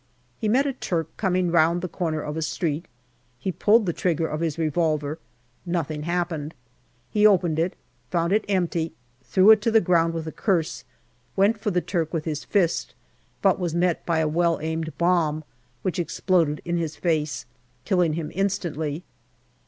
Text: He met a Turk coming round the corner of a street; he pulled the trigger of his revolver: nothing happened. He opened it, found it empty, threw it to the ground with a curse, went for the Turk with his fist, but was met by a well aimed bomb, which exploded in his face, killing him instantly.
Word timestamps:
He 0.39 0.47
met 0.49 0.65
a 0.65 0.73
Turk 0.73 1.15
coming 1.15 1.51
round 1.51 1.83
the 1.83 1.87
corner 1.87 2.21
of 2.21 2.35
a 2.35 2.41
street; 2.41 2.87
he 3.37 3.51
pulled 3.51 3.85
the 3.85 3.93
trigger 3.93 4.25
of 4.25 4.39
his 4.41 4.57
revolver: 4.57 5.19
nothing 5.63 6.01
happened. 6.01 6.55
He 7.11 7.27
opened 7.27 7.59
it, 7.59 7.75
found 8.09 8.33
it 8.33 8.43
empty, 8.49 8.93
threw 9.23 9.51
it 9.51 9.61
to 9.61 9.69
the 9.69 9.79
ground 9.79 10.15
with 10.15 10.25
a 10.27 10.31
curse, 10.31 10.85
went 11.35 11.59
for 11.59 11.69
the 11.69 11.81
Turk 11.81 12.15
with 12.15 12.25
his 12.25 12.43
fist, 12.43 12.95
but 13.43 13.59
was 13.59 13.75
met 13.75 14.03
by 14.03 14.17
a 14.17 14.27
well 14.27 14.59
aimed 14.59 14.91
bomb, 14.97 15.43
which 15.83 15.99
exploded 15.99 16.63
in 16.65 16.77
his 16.77 16.95
face, 16.95 17.45
killing 17.85 18.13
him 18.13 18.31
instantly. 18.33 19.03